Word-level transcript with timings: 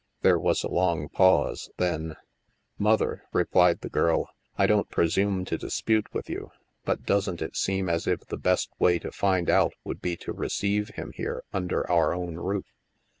There 0.21 0.39
was 0.39 0.63
a 0.63 0.67
long 0.67 1.09
pause, 1.09 1.69
then:" 1.77 2.15
Mother," 2.79 3.25
replied 3.33 3.81
the 3.81 3.87
girl," 3.89 4.31
I 4.57 4.65
don't 4.65 4.89
presume 4.89 5.45
to 5.45 5.59
dispute 5.59 6.11
with 6.11 6.27
you; 6.27 6.49
but 6.83 7.03
doesn't 7.05 7.39
it 7.39 7.55
seem 7.55 7.87
as 7.87 8.07
if 8.07 8.21
the 8.21 8.37
best 8.37 8.71
way 8.79 8.97
to 8.97 9.11
find 9.11 9.47
out 9.47 9.73
would 9.83 10.01
be 10.01 10.17
to 10.17 10.33
receive 10.33 10.95
him 10.95 11.11
here, 11.13 11.43
under 11.53 11.87
our 11.87 12.15
own 12.15 12.37
roof? 12.37 12.65